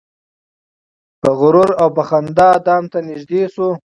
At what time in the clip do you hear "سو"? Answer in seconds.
3.55-3.67